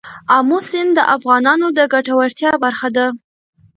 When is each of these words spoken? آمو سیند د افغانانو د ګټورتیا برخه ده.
آمو 0.37 0.57
سیند 0.69 0.91
د 0.97 0.99
افغانانو 1.15 1.67
د 1.77 1.79
ګټورتیا 1.93 2.51
برخه 2.63 2.89
ده. 2.95 3.05